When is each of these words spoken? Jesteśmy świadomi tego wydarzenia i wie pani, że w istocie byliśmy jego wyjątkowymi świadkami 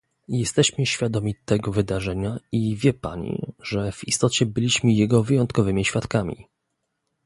Jesteśmy 0.27 0.85
świadomi 0.85 1.35
tego 1.45 1.71
wydarzenia 1.71 2.39
i 2.51 2.75
wie 2.75 2.93
pani, 2.93 3.53
że 3.61 3.91
w 3.91 4.07
istocie 4.07 4.45
byliśmy 4.45 4.91
jego 4.91 5.23
wyjątkowymi 5.23 5.85
świadkami 5.85 6.47